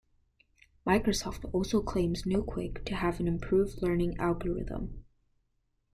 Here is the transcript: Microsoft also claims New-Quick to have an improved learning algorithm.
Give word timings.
Microsoft 0.83 1.47
also 1.53 1.79
claims 1.79 2.25
New-Quick 2.25 2.83
to 2.85 2.95
have 2.95 3.19
an 3.19 3.27
improved 3.27 3.83
learning 3.83 4.17
algorithm. 4.17 5.05